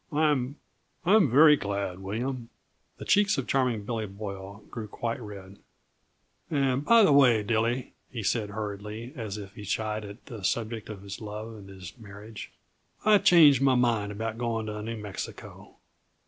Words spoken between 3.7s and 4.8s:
Billy Boyle